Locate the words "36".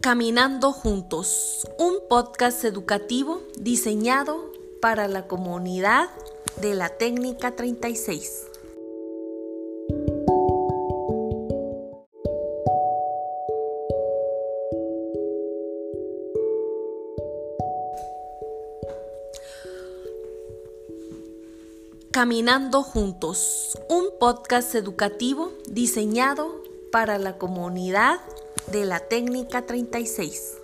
7.56-8.46, 29.66-30.58